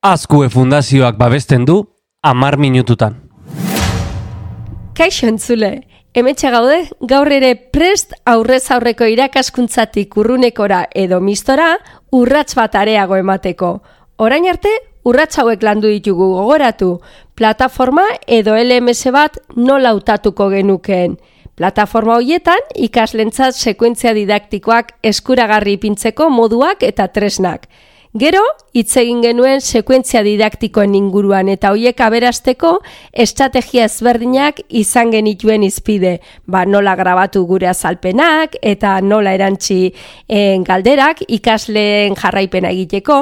[0.00, 1.74] Azkue Fundazioak babesten du
[2.24, 3.18] amar minututan.
[4.96, 5.82] Kaixo entzule,
[6.16, 6.78] emetxe gaude,
[7.10, 11.74] gaur ere prest aurrez aurreko irakaskuntzatik urrunekora edo mistora
[12.16, 13.74] urrats bat areago emateko.
[14.16, 14.72] Orain arte,
[15.04, 16.94] urrats hauek landu ditugu gogoratu,
[17.36, 21.18] plataforma edo LMS bat nola utatuko genukeen.
[21.60, 27.68] Plataforma hoietan ikaslentzat sekuentzia didaktikoak eskuragarri ipintzeko moduak eta tresnak.
[28.10, 28.40] Gero,
[28.74, 32.72] hitz egin genuen sekuentzia didaktikoen inguruan eta hoiek aberasteko
[33.14, 36.16] estrategia ezberdinak izan genituen izpide.
[36.50, 39.92] Ba, nola grabatu gure azalpenak eta nola erantzi
[40.26, 43.20] en, galderak ikasleen jarraipena egiteko.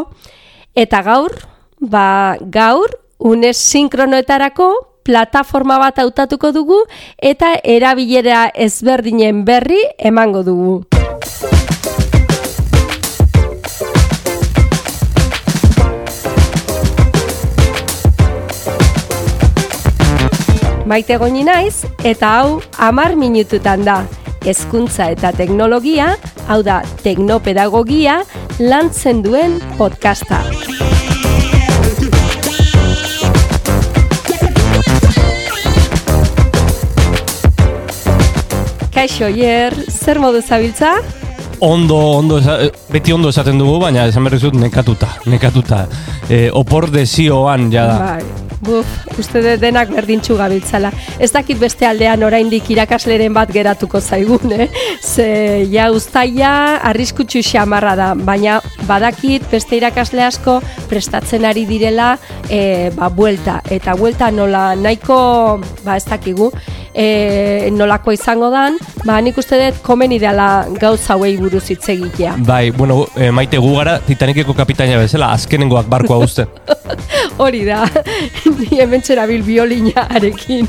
[0.73, 1.37] Eta gaur,
[1.85, 4.73] ba, gaur, unez sinkronoetarako
[5.05, 6.81] plataforma bat hautatuko dugu
[7.21, 10.79] eta erabilera ezberdinen berri emango dugu.
[20.89, 23.99] Maite goni naiz eta hau amar minututan da.
[24.49, 26.13] Hezkuntza eta teknologia,
[26.49, 28.21] hau da teknopedagogia,
[28.63, 30.41] lantzen duen podcasta.
[38.95, 40.97] Kaixo, Ier, zer modu zabiltza?
[41.61, 45.87] Ondo, ondo, esa- beti ondo esaten dugu, baina esan berri zut nekatuta, nekatuta.
[46.31, 47.99] E, opor desioan, jada.
[47.99, 48.87] Bai, buf,
[49.19, 50.91] uste dut denak berdintxu gabiltzala.
[51.21, 54.69] Ez dakit beste aldean oraindik irakasleren bat geratuko zaigun, eh?
[55.03, 55.29] Ze,
[55.71, 56.53] ja, ustaia
[56.91, 62.17] arriskutsu xamarra da, baina badakit beste irakasle asko prestatzen ari direla
[62.49, 63.61] e, ba, buelta.
[63.71, 65.19] Eta buelta nola nahiko,
[65.85, 66.51] ba, ez dakigu,
[66.95, 72.37] e, nolako izango dan, ba, nik uste dut komen ideala gauza hauei buruz hitz egitea.
[72.49, 76.51] Bai, bueno, e, maite gu gara Titaniceko kapitaina bezala, azkenengoak barkoa uzten.
[77.43, 77.85] Hori da,
[78.59, 80.69] ni hemen txerabil biolinarekin.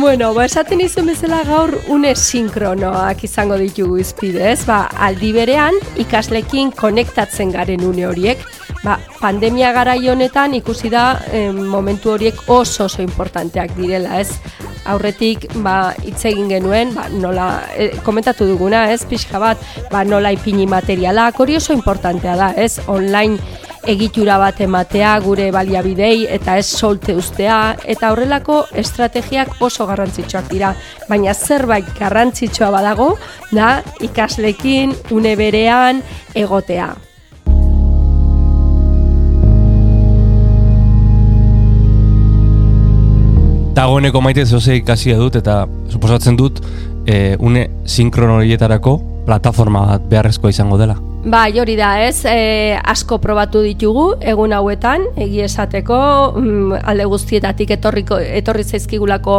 [0.00, 4.64] bueno, ba, esaten izan bezala gaur une sinkronoak izango ditugu izpide, ez?
[4.68, 8.42] Ba, aldi berean ikaslekin konektatzen garen une horiek.
[8.80, 14.40] Ba, pandemia garai honetan ikusi da em, momentu horiek oso oso importanteak direla, ez?
[14.88, 19.02] Aurretik, ba, hitz egin genuen, ba, nola, e, komentatu duguna, ez?
[19.04, 19.60] Pixka bat,
[19.92, 22.78] ba, nola ipini materialak, hori oso importantea da, ez?
[22.88, 23.36] Online
[23.86, 30.74] egitura bat ematea gure baliabidei eta ez solte ustea eta horrelako estrategiak oso garrantzitsuak dira.
[31.08, 33.14] Baina zerbait garrantzitsua badago
[33.52, 36.02] da ikaslekin une berean
[36.34, 36.94] egotea.
[43.74, 46.58] Dagoeneko maite zoze ikasia dut eta suposatzen dut
[47.06, 51.09] e, une sinkrono horietarako plataforma bat beharrezkoa izango dela.
[51.20, 55.98] Bai, hori da, ez, e, asko probatu ditugu egun hauetan, egi esateko,
[56.32, 59.34] mm, alde guztietatik etorriko, etorri zaizkigulako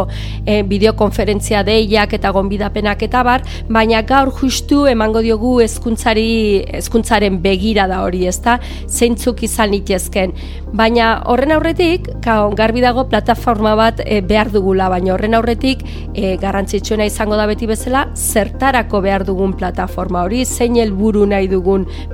[0.46, 7.88] e, bideokonferentzia deiak eta gonbidapenak eta bar, baina gaur justu emango diogu hezkuntzari hezkuntzaren begira
[7.90, 8.60] da hori, ezta?
[8.86, 10.36] Zeintzuk izan litezken.
[10.72, 15.82] Baina horren aurretik, ka, garbi dago plataforma bat e, behar dugula, baina horren aurretik
[16.14, 21.71] e, garrantzitsuena izango da beti bezala, zertarako behar dugun plataforma hori, zein helburu nahi dugun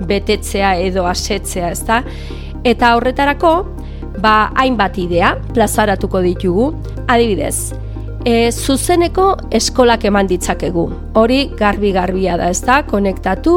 [0.08, 2.02] betetzea edo asetzea, ezta?
[2.66, 3.52] Eta horretarako,
[4.22, 6.72] ba, hainbat idea plazaratuko ditugu.
[7.08, 7.72] Adibidez,
[8.28, 10.84] e, zuzeneko eskolak eman ditzakegu.
[11.18, 12.82] Hori garbi-garbia da, ezta?
[12.88, 13.54] Konektatu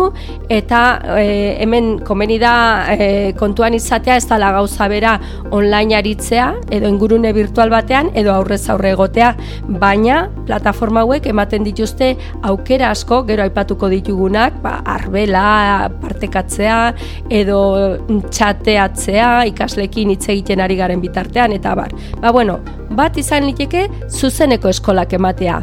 [0.52, 0.82] eta
[1.20, 1.26] e,
[1.64, 2.54] hemen komeni da
[2.94, 5.18] e, kontuan izatea ez dala gauza bera
[5.52, 9.34] online aritzea edo ingurune virtual batean edo aurrez aurre egotea,
[9.82, 12.14] baina plataforma hauek ematen dituzte
[12.48, 16.78] aukera asko, gero aipatuko ditugunak, ba, arbela, partekatzea
[17.42, 17.62] edo
[18.08, 21.92] txateatzea, ikaslekin hitz egiten ari garen bitartean eta bar.
[22.22, 22.60] Ba bueno,
[22.98, 25.62] bat izan liteke zuzeneko eskolak ematea.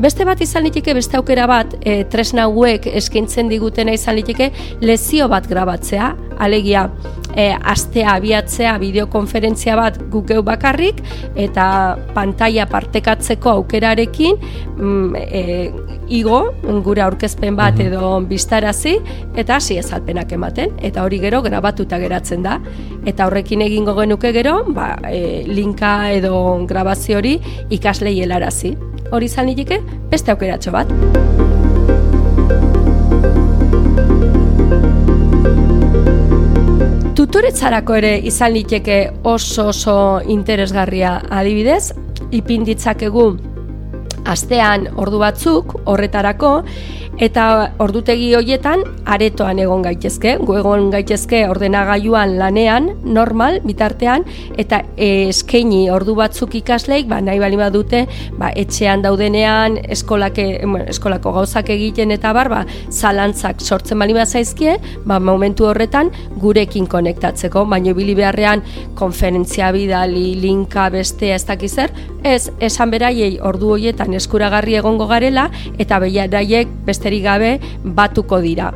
[0.00, 4.50] Beste bat izan liteke beste aukera bat, e, tresna hauek eskaintzen digutena izan liteke
[4.80, 6.88] lezio bat grabatzea, alegia
[7.36, 11.00] e, astea abiatzea bideokonferentzia bat guk geu bakarrik
[11.34, 14.36] eta pantalla partekatzeko aukerarekin
[14.76, 15.42] mm, e,
[16.12, 16.40] igo
[16.84, 18.98] gure aurkezpen bat edo bistarazi
[19.38, 22.58] eta hasi ezalpenak ematen eta hori gero grabatuta geratzen da
[23.06, 26.34] eta horrekin egingo genuke gero ba, e, linka edo
[26.68, 27.38] grabazio hori
[27.70, 28.76] ikaslei helarazi.
[29.12, 29.82] Hori izan liteke
[30.12, 31.51] beste aukeratxo bat.
[37.32, 39.92] Tutoretzarako ere izan liteke oso oso
[40.34, 41.14] interesgarria.
[41.32, 41.94] Adibidez,
[42.28, 43.22] ipin ditzakegu
[44.28, 46.50] astean ordu batzuk horretarako
[47.20, 54.24] Eta ordutegi hoietan aretoan egon gaitezke, gu egon gaitezke ordenagailuan lanean, normal, bitartean,
[54.56, 58.06] eta e, eskaini ordu batzuk ikasleik, ba, nahi bali badute,
[58.40, 60.46] ba, etxean daudenean, eskolake,
[60.88, 66.10] eskolako gauzak egiten eta bar, ba, zalantzak sortzen bali zaizkie, ba, momentu horretan
[66.40, 68.62] gurekin konektatzeko, baino bili beharrean
[68.96, 71.92] konferentzia bidali, linka, beste, ez dakizer,
[72.24, 78.70] ez, esan beraiei ordu hoietan eskuragarri egongo garela, eta behiaraiek besterik gabe batuko dira.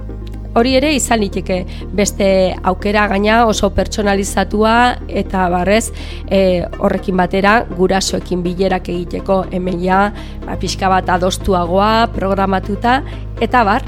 [0.56, 1.60] Hori ere izan liteke
[1.94, 5.92] beste aukera gaina oso pertsonalizatua eta barrez
[6.32, 10.10] e, horrekin batera gurasoekin bilerak egiteko hemen ja
[10.46, 13.02] ba, pixka bat adostuagoa, programatuta
[13.40, 13.84] eta bar.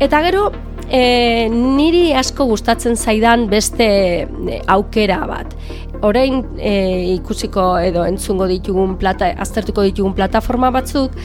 [0.00, 0.48] Eta gero
[0.88, 3.86] e, niri asko gustatzen zaidan beste
[4.24, 5.54] e, aukera bat.
[6.02, 6.72] Orain e,
[7.16, 11.16] ikusiko edo entzungo ditugun plata, aztertuko ditugun plataforma batzuk,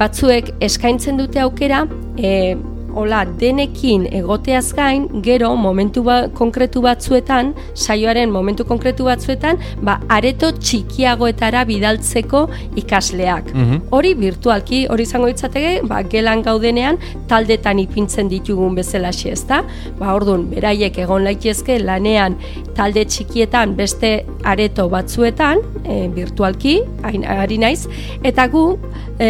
[0.00, 1.84] batzuek eskaintzen dute aukera,
[2.16, 2.56] e,
[2.96, 10.50] hola denekin egoteaz gain, gero momentu ba, konkretu batzuetan, saioaren momentu konkretu batzuetan, ba, areto
[10.56, 12.46] txikiagoetara bidaltzeko
[12.82, 13.52] ikasleak.
[13.52, 13.82] Mhm.
[13.96, 16.98] Hori virtualki, hori izango ditzateke, ba, gelan gaudenean
[17.28, 19.62] taldetan ipintzen ditugun bezala ez da?
[19.98, 22.36] Ba, orduan, beraiek egon laitezke lanean
[22.74, 27.86] talde txikietan beste areto batzuetan, e, virtualki, ari naiz,
[28.24, 28.78] eta gu
[29.18, 29.28] e,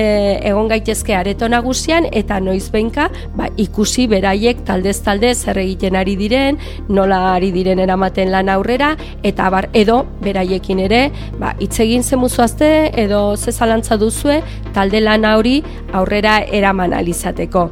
[0.49, 6.17] egon gaitezke areto nagusian eta noiz behinka ba, ikusi beraiek taldez talde zer egiten ari
[6.17, 6.59] diren,
[6.89, 11.03] nola ari diren eramaten lan aurrera eta bar edo beraiekin ere
[11.41, 12.71] ba hitz egin zemuzuazte
[13.05, 14.43] edo ze zalantza duzue
[14.75, 15.63] talde lan hori
[15.93, 17.71] aurrera eraman alizateko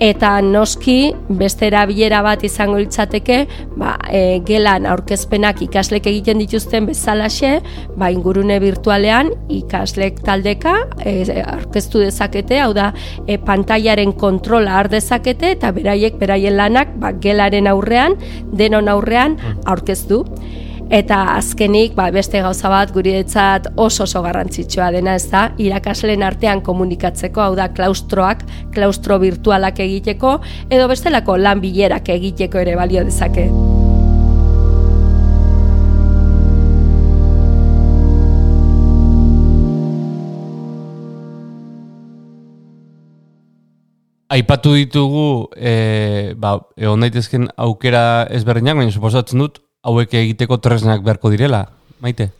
[0.00, 3.38] eta noski beste erabilera bat izango litzateke,
[3.76, 7.54] ba, e, gelan aurkezpenak ikaslek egiten dituzten bezalaxe,
[7.96, 10.74] ba, ingurune virtualean ikaslek taldeka
[11.04, 12.92] e, aurkeztu dezakete, hau da
[13.26, 18.18] e, pantailaren kontrola har dezakete eta beraiek beraien lanak ba, gelaren aurrean,
[18.52, 19.64] denon aurrean mm.
[19.72, 20.24] aurkeztu.
[20.92, 26.60] Eta azkenik, ba, beste gauza bat guriretzat oso oso garrantzitsua dena ez da, irakasleen artean
[26.60, 28.42] komunikatzeko, hau da klaustroak,
[28.74, 30.34] klaustro virtualak egiteko,
[30.68, 33.46] edo bestelako lan bilerak egiteko ere balio dezake.
[44.28, 51.30] Aipatu ditugu, e, ba, egon daitezken aukera ezberdinak, baina suposatzen dut, hauek egiteko tresnak beharko
[51.32, 51.66] direla,
[52.00, 52.30] maite?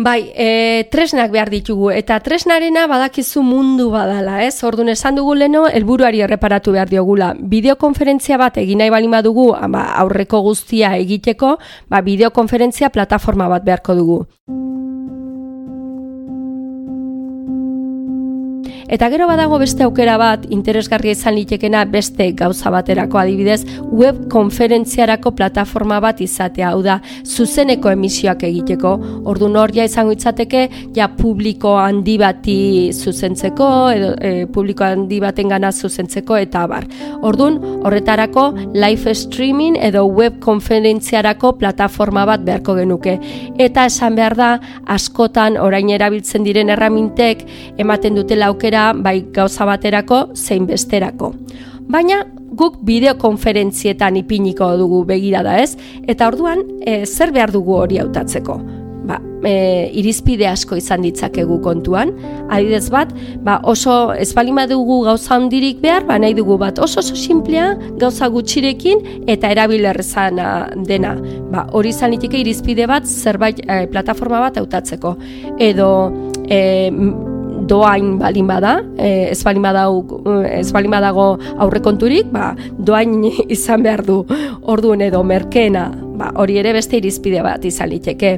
[0.00, 4.54] Bai, e, tresnak behar ditugu, eta tresnarena badakizu mundu badala, ez?
[4.64, 7.34] Orduan esan dugu leno, helburuari erreparatu behar diogula.
[7.36, 11.58] Bideokonferentzia bat egin nahi balima dugu, ba, aurreko guztia egiteko,
[11.92, 14.22] ba, bideokonferentzia plataforma bat beharko dugu.
[18.90, 25.30] Eta gero badago beste aukera bat interesgarria izan litekena beste gauza baterako adibidez web konferentziarako
[25.38, 28.96] plataforma bat izatea, hau da zuzeneko emisioak egiteko.
[29.30, 30.64] Ordu norria izango itzateke
[30.96, 32.56] ja publiko handi bati
[32.90, 36.88] zuzentzeko edo e, publiko handi baten gana zuzentzeko eta bar.
[37.22, 43.14] Ordun horretarako live streaming edo web konferentziarako plataforma bat beharko genuke.
[43.54, 44.50] Eta esan behar da
[44.90, 47.46] askotan orain erabiltzen diren erramintek
[47.78, 51.34] ematen dutela aukera bai gauza baterako zein besterako.
[51.90, 52.22] Baina
[52.60, 55.72] guk bideokonferentzietan ipiniko dugu begirada ez,
[56.08, 58.58] eta orduan e, zer behar dugu hori hautatzeko.
[59.08, 59.16] Ba,
[59.48, 59.54] e,
[59.96, 62.12] irizpide asko izan ditzakegu kontuan,
[62.52, 63.14] adidez bat,
[63.46, 64.34] ba, oso ez
[64.68, 70.70] dugu gauza handirik behar, ba, nahi dugu bat oso oso simplea, gauza gutxirekin eta erabilerrezana
[70.86, 71.16] dena.
[71.50, 75.16] Ba, hori izan irizpide bat zerbait e, plataforma bat hautatzeko.
[75.58, 76.12] Edo
[76.46, 76.90] e,
[77.68, 79.66] doain balin bada, e, ez balin
[80.50, 83.24] ez balin badago aurrekonturik, ba, doain
[83.56, 84.24] izan behar du.
[84.62, 85.90] Orduan edo merkena,
[86.20, 88.36] ba, hori ere beste irizpide bat izan liteke.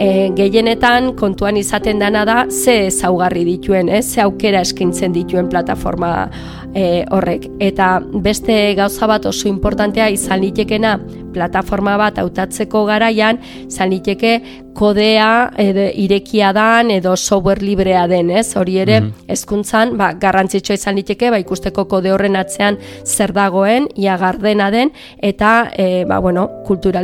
[0.00, 4.06] E, gehienetan kontuan izaten dana da ze zaugarri dituen, ez?
[4.14, 6.30] ze aukera eskintzen dituen plataforma
[6.74, 7.48] e, horrek.
[7.60, 10.96] Eta beste gauza bat oso importantea izan litekena
[11.34, 14.32] plataforma bat hautatzeko garaian, izan liteke
[14.74, 18.54] kodea edo irekia dan edo software librea den, ez?
[18.56, 23.86] Hori ere, mm hezkuntzan ba, garrantzitsua izan liteke, ba, ikusteko kode horren atzean zer dagoen,
[23.94, 24.90] ia gardena den,
[25.22, 26.48] eta, e, ba, bueno,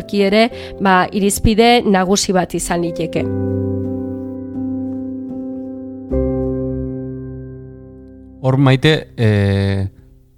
[0.07, 3.25] kulturalki ere, ba, irizpide nagusi bat izan liteke.
[8.43, 9.89] Hor maite, e,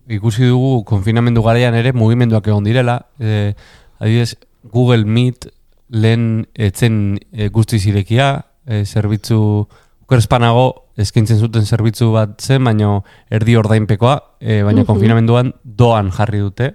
[0.08, 3.06] ikusi dugu konfinamendu garaian ere mugimenduak egon direla.
[3.20, 3.54] E,
[4.00, 4.36] adibidez,
[4.72, 5.48] Google Meet
[5.90, 9.66] lehen etzen e, guztiz irekia, e, zerbitzu
[10.06, 16.72] okerespanago eskaintzen zuten zerbitzu bat zen, baino erdi ordainpekoa, e, baina konfinamenduan doan jarri dute.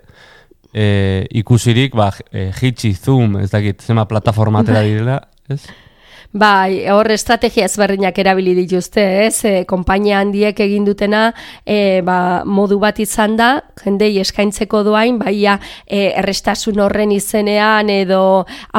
[0.73, 5.61] E, ikusirik, ba, e, hitchi, zoom, ez dakit, zema plataforma atera direla, ez?
[6.33, 9.43] Bai, hor estrategia ezberdinak erabili dituzte, ez?
[9.45, 11.27] E, konpainia handiek egin dutena,
[11.61, 13.49] e, ba, modu bat izan da,
[13.83, 18.21] jendei eskaintzeko doain, baia e, errestasun horren izenean edo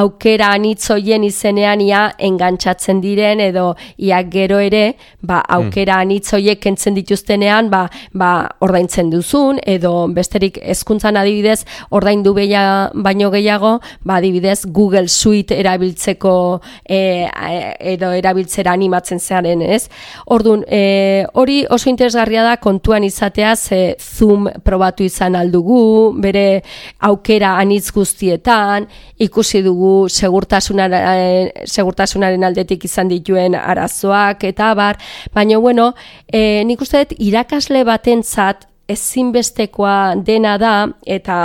[0.01, 3.69] aukera anitzoien izenean ia engantzatzen diren edo
[4.03, 6.09] ia gero ere, ba, aukera mm.
[6.09, 7.85] anitzoiek kentzen dituztenean, ba,
[8.19, 8.33] ba,
[8.67, 11.61] ordaintzen duzun edo besterik hezkuntzan adibidez
[11.95, 16.35] ordaindu beia baino gehiago, ba, adibidez Google Suite erabiltzeko
[16.83, 19.89] e, edo erabiltzera animatzen zearen, ez?
[20.27, 26.63] Orduan, e, hori oso interesgarria da kontuan izatea ze Zoom probatu izan aldugu, bere
[27.01, 35.01] aukera anitz guztietan, ikusi dugu segurtasunaren, segurtasunaren aldetik izan dituen arazoak eta bar,
[35.35, 35.93] baina bueno,
[36.27, 40.75] e, nik uste dut irakasle batentzat ezinbestekoa dena da
[41.07, 41.39] eta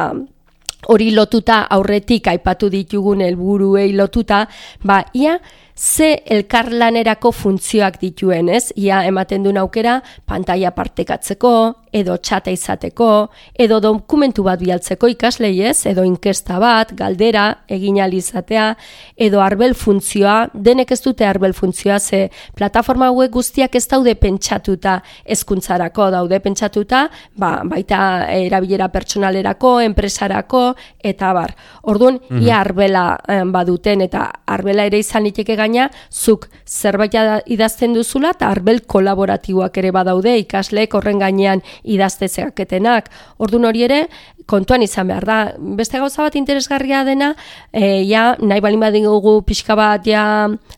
[0.87, 4.45] hori lotuta aurretik aipatu ditugun helburuei lotuta,
[4.83, 5.37] ba ia
[5.79, 8.73] ze elkarlanerako funtzioak dituen, ez?
[8.75, 11.51] Ia ematen duen aukera pantalla partekatzeko,
[11.91, 18.75] edo txata izateko, edo dokumentu bat bialtzeko ikaslei ez, edo inkesta bat, galdera, egin izatea,
[19.17, 25.01] edo arbel funtzioa, denek ez dute arbel funtzioa, ze plataforma hauek guztiak ez daude pentsatuta
[25.25, 31.55] ezkuntzarako, daude pentsatuta, ba, baita erabilera pertsonalerako, enpresarako, eta bar.
[31.83, 33.17] Orduan, mm ia arbela
[33.51, 37.13] baduten, eta arbela ere izan liteke gaina, zuk zerbait
[37.51, 43.09] idazten duzula, eta arbel kolaboratiboak ere badaude, ikasleek horren gainean idaztezeaketenak.
[43.37, 44.01] Ordun hori ere,
[44.49, 45.37] kontuan izan behar da.
[45.77, 47.33] Beste gauza bat interesgarria dena,
[47.71, 50.23] e, ja, nahi balin badingugu pixka bat ja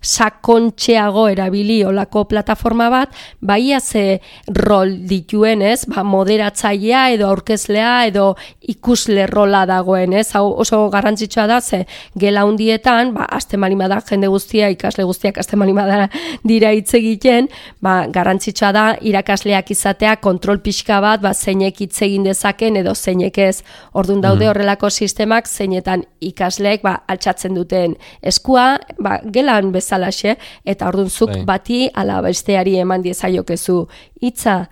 [0.01, 5.85] sakontxeago erabili olako plataforma bat, bai ze rol dituen, ez?
[5.87, 8.35] Ba, moderatzailea edo aurkezlea edo
[8.73, 10.27] ikusle rola dagoen, ez?
[10.35, 11.85] Hau oso garrantzitsua da, ze
[12.17, 16.09] gela hundietan, ba, azte da jende guztia, ikasle guztiak azte da
[16.43, 17.47] dira hitz egiten,
[17.79, 23.37] ba, garrantzitsua da irakasleak izatea kontrol pixka bat, ba, zeinek hitz egin dezaken edo zeinek
[23.37, 23.60] ez
[23.93, 24.49] Ordun daude mm.
[24.49, 31.43] horrelako sistemak zeinetan ikasleek ba altxatzen duten eskua, ba gelan bezalaxe eta ordun zuk bai.
[31.45, 33.85] bati ala besteari eman diezaiokezu
[34.21, 34.65] hitza.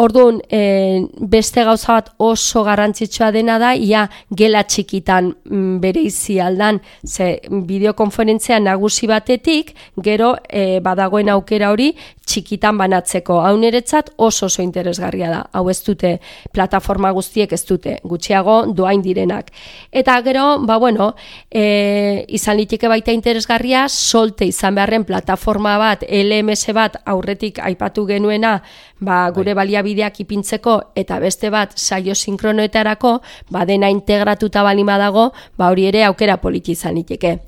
[0.00, 6.38] Orduan, e, beste gauza bat oso garrantzitsua dena da, ia gela txikitan mm, bere izi
[6.40, 11.90] aldan, ze bideokonferentzia nagusi batetik, gero e, badagoen aukera hori
[12.30, 13.40] txikitan banatzeko.
[13.44, 15.40] Hau niretzat oso oso interesgarria da.
[15.52, 16.14] Hau ez dute
[16.54, 19.50] plataforma guztiek ez dute, gutxiago doain direnak.
[19.90, 21.14] Eta gero, ba bueno,
[21.50, 28.62] e, izan litike baita interesgarria, solte izan beharren plataforma bat, LMS bat aurretik aipatu genuena,
[29.00, 29.60] ba, gure bai.
[29.90, 33.20] Baliabideak ipintzeko eta beste bat saio sinkronoetarako,
[33.50, 37.38] ba, dena integratuta balima dago, ba, hori ere aukera politi izan liteke.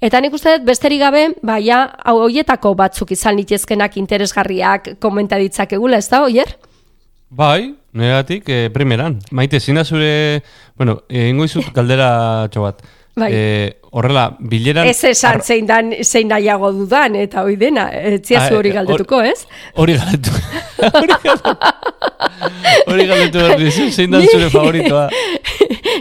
[0.00, 5.98] Eta nik uste dut besterik gabe, baia, hau hoietako batzuk izan litezkenak interesgarriak komenta ditzakegula,
[5.98, 6.56] ez da, oier?
[7.30, 9.20] Bai, negatik, e, primeran.
[9.30, 10.42] Maite, zina zure,
[10.76, 12.82] bueno, ingo izut galdera txobat.
[13.14, 13.28] Bai.
[13.32, 14.86] E, horrela, bileran...
[14.88, 15.42] Ez esan ar...
[15.44, 19.44] zein, dan, zein nahiago dudan, eta hoi dena, etziazu ah, hori galdetuko, ez?
[19.76, 20.32] Hori galdetu.
[22.88, 25.04] Hori galdetu hori, zein dan zure favoritoa.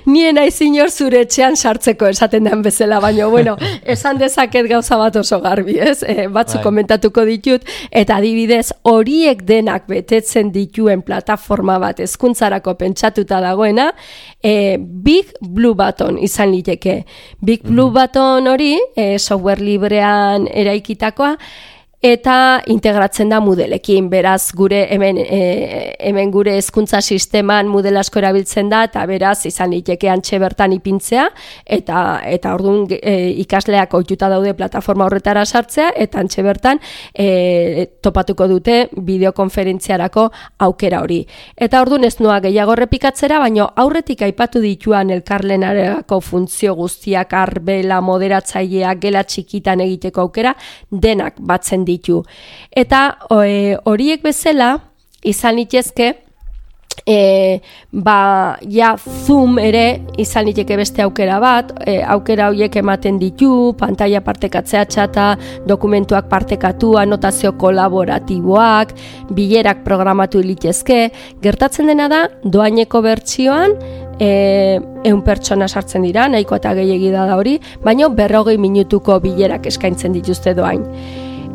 [0.06, 5.20] Nien naiz inor zure etxean sartzeko esaten den bezala, baina, bueno, esan dezaket gauza bat
[5.20, 6.00] oso garbi, ez?
[6.08, 6.64] E, batzu bai.
[6.64, 13.92] komentatuko ditut, eta adibidez, horiek denak betetzen dituen plataforma bat ezkuntzarako pentsatuta dagoena,
[14.42, 17.02] e, Big Blue Button izan liteke.
[17.42, 21.32] Big Blue Blue Button hori, e, software librean eraikitakoa,
[22.02, 28.72] eta integratzen da mudelekin, beraz gure hemen, e, hemen gure hezkuntza sisteman mudel asko erabiltzen
[28.72, 31.28] da eta beraz izan liteke antxe bertan ipintzea
[31.78, 36.82] eta eta ordun e, ikasleak ohituta daude plataforma horretara sartzea eta antxe bertan
[37.14, 40.26] e, topatuko dute bideokonferentziarako
[40.66, 41.22] aukera hori.
[41.56, 49.06] Eta ordun ez noa gehiago repikatzera, baino aurretik aipatu dituan elkarlenareko funtzio guztiak arbela moderatzaileak
[49.06, 50.56] gela txikitan egiteko aukera
[50.90, 52.24] denak batzen ditu.
[52.72, 54.74] Eta horiek bezala,
[55.22, 56.14] izan litezke,
[57.06, 63.74] e, ba, ja, zoom ere izan liteke beste aukera bat, e, aukera horiek ematen ditu,
[63.80, 65.28] pantalla partekatzea txata,
[65.68, 68.94] dokumentuak partekatu, anotazio kolaboratiboak,
[69.36, 71.10] bilerak programatu litezke,
[71.42, 73.76] gertatzen dena da, doaineko bertsioan,
[74.22, 74.32] e,
[75.08, 80.56] eun pertsona sartzen dira, nahiko eta gehiagi da hori, baina berrogei minutuko bilerak eskaintzen dituzte
[80.58, 80.86] doain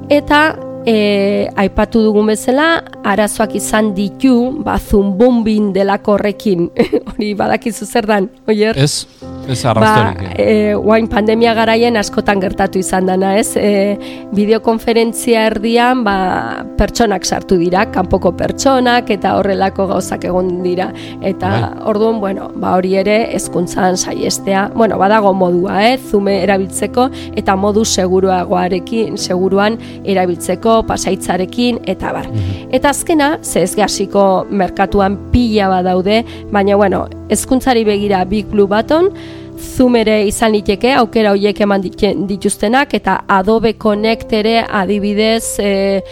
[0.09, 2.69] eta e, aipatu dugun bezala,
[3.07, 6.69] arazoak izan ditu, ba, zumbumbin delako horrekin,
[7.11, 8.79] hori badakizu zer dan, oier?
[8.79, 9.07] Ez,
[9.49, 9.63] ez.
[9.65, 13.57] Ba, e, guain pandemia garaien askotan gertatu izan dana, ez?
[13.57, 13.97] E,
[14.35, 20.91] bideokonferentzia erdian, ba, pertsonak sartu dira, kanpoko pertsonak, eta horrelako gauzak egon dira.
[21.23, 21.71] Eta Bai.
[21.93, 25.97] orduan, bueno, ba, hori ere, ezkuntzan saiestea, bueno, badago modua, eh?
[25.99, 32.31] Zume erabiltzeko, eta modu seguruagoarekin, seguruan erabiltzeko, pasaitzarekin, eta bar.
[32.71, 36.23] Eta azkena, ze ez gasiko merkatuan pila badaude,
[36.53, 39.11] baina bueno, hezkuntzari begira bi klub baton,
[39.57, 46.03] Zoom ere izan liteke, aukera horiek eman dituztenak, eta Adobe Connect ere adibidez e,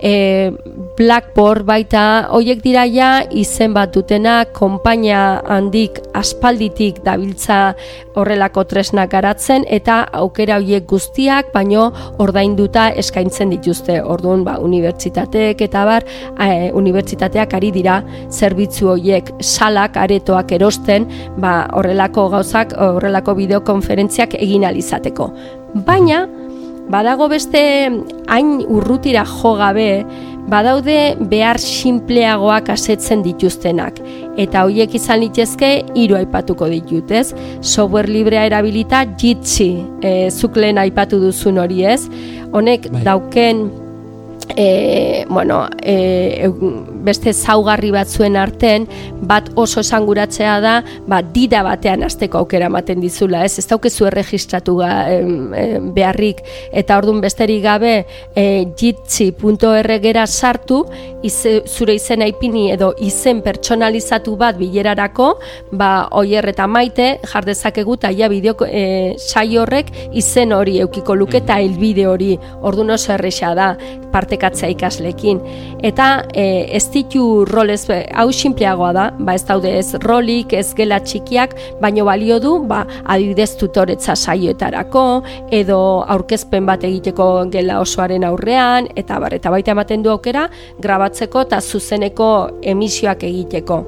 [0.00, 0.12] e,
[0.98, 2.04] Blackboard baita,
[2.36, 7.74] horiek dira ja izen bat dutenak, konpainia handik aspalditik dabiltza
[8.20, 11.90] horrelako tresnak garatzen, eta aukera horiek guztiak, baino
[12.20, 14.00] ordainduta eskaintzen dituzte.
[14.02, 21.08] Orduan, ba, unibertsitateek eta bar, e, unibertsitateak ari dira zerbitzu horiek salak, aretoak erosten,
[21.40, 25.30] ba, horrelako gauzak, horrelako bideokonferentziak egin alizateko.
[25.86, 26.24] Baina,
[26.90, 27.62] badago beste
[28.28, 29.88] hain urrutira jo gabe,
[30.50, 34.00] badaude behar sinpleagoak asetzen dituztenak.
[34.40, 37.30] Eta hoiek izan litezke hiru aipatuko ditut, ez?
[37.60, 39.70] Software librea erabilita Jitsi,
[40.02, 42.08] e, zuk lehen aipatu duzun hori, ez?
[42.50, 43.04] Honek Bai.
[43.06, 43.68] dauken
[44.56, 46.48] e, bueno, e,
[47.04, 48.86] beste zaugarri batzuen arten,
[49.30, 50.74] bat oso esanguratzea da,
[51.08, 53.58] ba, dida batean azteko aukera ematen dizula, ez?
[53.60, 56.42] Ez daukezu erregistratu ga, em, beharrik,
[56.72, 57.94] eta ordun besterik gabe
[58.34, 58.44] e,
[58.76, 60.82] jitsi.org gera sartu,
[61.26, 65.32] ize, zure izena ipini edo izen pertsonalizatu bat bilerarako,
[65.72, 71.40] ba, oier eta maite, jardezakegu eta ja bideo e, saio horrek izen hori eukiko luke
[71.40, 73.72] eta helbide hori, ordun oso erresa da,
[74.12, 75.40] partekatzea ikaslekin.
[75.86, 76.44] Eta e,
[76.76, 81.56] ez ditu rolez, be, hau sinpleagoa da, ba ez daude ez rolik, ez gela txikiak,
[81.80, 85.04] baino balio du, ba, adibidez tutoretza saioetarako,
[85.54, 90.48] edo aurkezpen bat egiteko gela osoaren aurrean, eta bar, eta baita ematen du aukera,
[90.80, 92.30] grabatzeko eta zuzeneko
[92.74, 93.84] emisioak egiteko.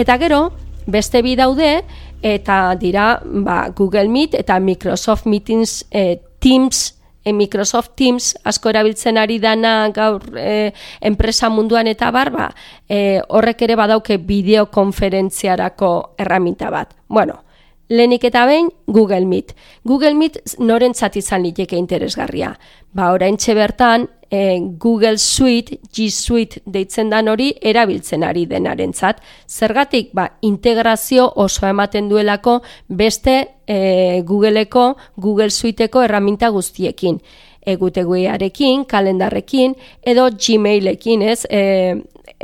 [0.00, 0.48] Eta gero,
[0.88, 1.82] beste bi daude,
[2.24, 9.20] eta dira ba, Google Meet eta Microsoft Meetings eh, Teams, e, Microsoft Teams asko erabiltzen
[9.20, 10.72] ari dana gaur e,
[11.04, 12.48] enpresa munduan eta bar, ba,
[12.88, 15.92] e, horrek ere badauke bideokonferentziarako
[16.24, 16.96] erraminta bat.
[17.06, 17.42] Bueno,
[17.90, 19.56] Lehenik eta behin Google Meet.
[19.84, 22.52] Google Meet norentzat izan liteke interesgarria.
[22.94, 29.18] Ba, oraintxe bertan e, Google Suite, G Suite deitzen dan hori erabiltzen ari denarentzat.
[29.50, 37.18] Zergatik, ba, integrazio oso ematen duelako beste e, Googleeko, Google Suiteko erraminta guztiekin.
[37.66, 39.74] Eguteguiarekin, kalendarrekin,
[40.06, 41.42] edo Gmailekin, ez?
[41.50, 41.98] E,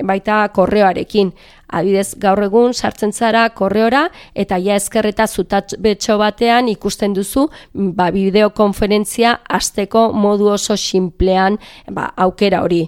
[0.04, 1.32] baita korreoarekin.
[1.72, 9.38] Adibidez, gaur egun sartzen zara korreora eta ja eskerreta zutatbetxo batean ikusten duzu ba, bideokonferentzia
[9.48, 11.58] asteko modu oso sinplean
[11.90, 12.84] ba, aukera hori.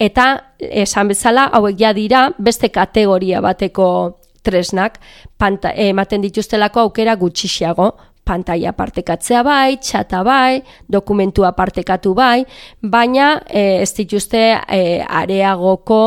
[0.00, 3.86] Eta esan bezala hauek ja dira beste kategoria bateko
[4.44, 4.98] tresnak
[5.38, 7.92] panta, ematen dituztelako aukera gutxixiago,
[8.24, 12.44] pantaila partekatzea bai, txata bai, dokumentua partekatu bai,
[12.82, 16.02] baina e, ez dituzte e, areagoko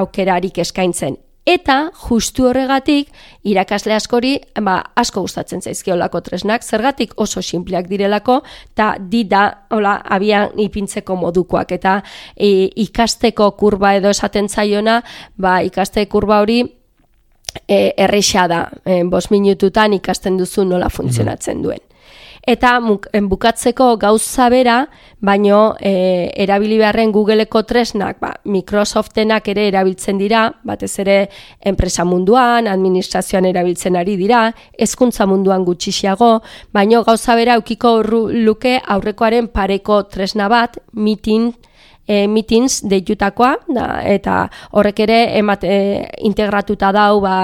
[0.00, 1.18] aukerarik eskaintzen.
[1.48, 3.08] Eta justu horregatik
[3.48, 8.42] irakasle askori ba, asko gustatzen zaizkiolako tresnak, zergatik oso sinpleak direlako
[8.74, 12.02] eta di da hola, abian ipintzeko modukoak eta
[12.36, 15.00] e, ikasteko kurba edo esaten zaiona,
[15.40, 16.66] ba, ikaste kurba hori
[17.66, 21.80] e, erresa da, e, bos minututan ikasten duzu nola funtzionatzen duen.
[22.48, 22.78] Eta
[23.12, 24.78] en bukatzeko gauza bera,
[25.20, 31.18] baino e, erabili beharren Googleeko tresnak, ba, Microsoftenak ere erabiltzen dira, batez ere
[31.60, 34.46] enpresa munduan, administrazioan erabiltzen ari dira,
[34.78, 36.38] hezkuntza munduan gutxixiago,
[36.72, 41.52] baino gauza bera eukiko ru- luke aurrekoaren pareko tresna bat, meeting,
[42.08, 44.40] e, meetings deitutakoa da, eta
[44.72, 47.36] horrek ere emat, e, integratuta dau ba,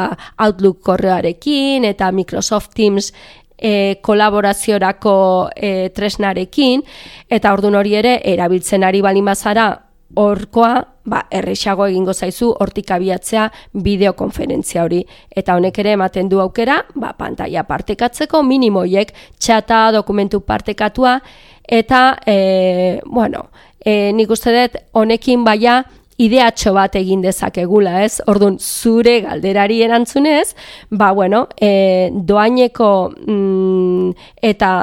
[0.46, 3.12] Outlook korreoarekin eta Microsoft Teams
[3.58, 5.16] e, kolaboraziorako
[5.54, 6.82] e, tresnarekin
[7.30, 9.68] eta ordun hori ere erabiltzen ari balin bazara
[10.14, 10.74] horkoa
[11.04, 13.48] ba, errexago egingo zaizu hortik abiatzea
[13.84, 15.02] bideokonferentzia hori.
[15.30, 21.18] Eta honek ere ematen du aukera, ba, pantalla partekatzeko minimoiek, txata, dokumentu partekatua,
[21.64, 23.48] eta, e, bueno,
[23.84, 25.82] e, nik uste dut honekin baia
[26.18, 28.20] ideatxo bat egin dezakegula, ez?
[28.30, 30.54] Orduan, zure galderari erantzunez,
[30.90, 32.90] ba, bueno, e, doaineko
[33.26, 34.12] mm,
[34.50, 34.74] eta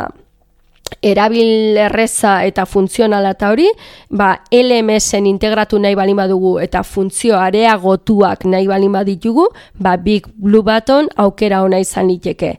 [1.02, 3.68] erabil erreza eta funtzionala eta hori,
[4.10, 9.48] ba, LMS-en integratu nahi balin badugu eta funtzio areagotuak nahi balin baditugu,
[9.80, 12.58] ba, Big Blue Button aukera ona izan liteke.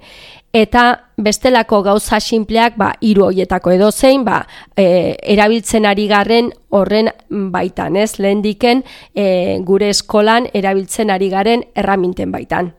[0.53, 4.43] Eta bestelako gauza sinpleak, ba, hiru hoietako edo zein, ba,
[4.77, 7.09] e, erabiltzen ari garren horren
[7.55, 8.19] baitan, ez?
[8.21, 8.85] Lehen diken,
[9.17, 9.25] e,
[9.65, 12.75] gure eskolan erabiltzen ari garen erraminten baitan.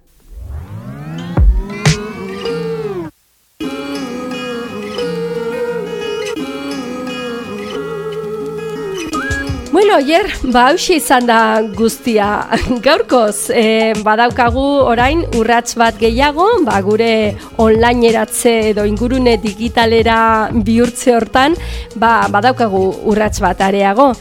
[9.73, 11.37] Bueno, oier, ba, hausia izan da
[11.73, 12.27] guztia
[12.85, 13.49] gaurkoz.
[13.49, 21.57] E, badaukagu orain urrats bat gehiago, ba, gure online eratze edo ingurune digitalera bihurtze hortan,
[21.97, 24.11] ba, badaukagu urrats bat areago.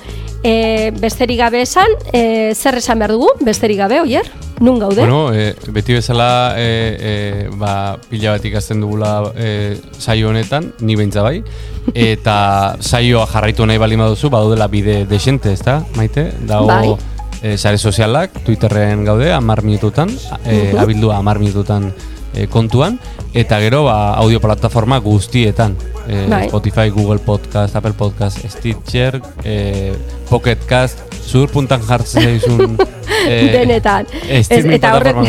[0.40, 4.32] E, besterik gabe esan, e, zer esan behar dugu, besterik gabe, oier?
[4.62, 5.00] Nun gaude?
[5.00, 7.14] Bueno, e, beti bezala e, e,
[7.58, 11.40] ba, pila bat ikasten dugula e, saio honetan, ni behintza bai,
[12.12, 12.36] eta
[12.78, 16.28] saioa jarraitu nahi bali baduzu, badudela bide desente, ez da, maite?
[16.46, 16.94] Dago, bai.
[17.42, 20.14] e, sare sozialak, Twitterren gaude, amar minututan,
[20.46, 21.90] e, abildua amar minututan
[22.32, 23.00] e, kontuan,
[23.32, 25.76] eta gero ba, audio plataforma guztietan.
[26.08, 29.92] E, Spotify, Google Podcast, Apple Podcast, Stitcher, e,
[30.28, 32.76] Pocket Cast, zur puntan jartzen zaizun
[33.28, 34.06] eh, denetan.
[34.28, 35.20] Ez, eta horren,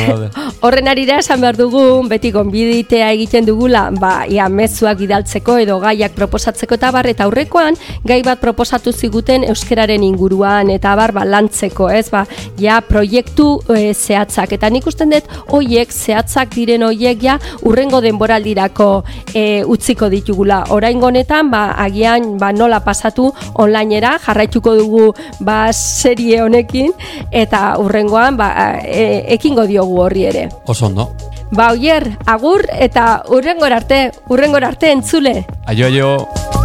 [0.66, 6.16] horren arira esan behar dugu, beti gonbiditea egiten dugula, ba, ia mezuak bidaltzeko edo gaiak
[6.18, 11.89] proposatzeko eta bar, eta aurrekoan gai bat proposatu ziguten euskeraren inguruan, eta bar, ba, lantzeko,
[11.94, 12.26] ez, ba,
[12.60, 17.38] ja, proiektu e, zehatzak, eta nik usten dut, hoiek, zehatzak diren hoiek, ja,
[17.94, 19.04] urrengo denboraldirako
[19.34, 20.64] e, utziko ditugula.
[20.70, 26.92] Orain honetan, ba, agian, ba, nola pasatu onlinera, jarraituko dugu, ba, serie honekin,
[27.32, 30.50] eta urrengoan ba, e, ekingo diogu horri ere.
[30.66, 31.12] Oso ondo.
[31.54, 35.46] Ba, oier, agur eta urrengor arte, urrengor arte entzule.
[35.68, 36.62] Aio, aio.